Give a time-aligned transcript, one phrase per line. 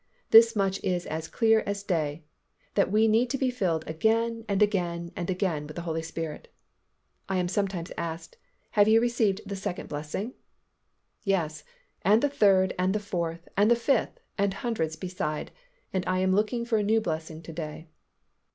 [0.31, 2.23] This much is as clear as day,
[2.73, 6.47] that we need to be filled again and again and again with the Holy Spirit.
[7.29, 8.37] I am sometimes asked,
[8.71, 10.33] "Have you received the second blessing?"
[11.23, 11.63] Yes,
[12.01, 15.51] and the third and the fourth and the fifth and hundreds beside,
[15.93, 17.87] and I am looking for a new blessing to day.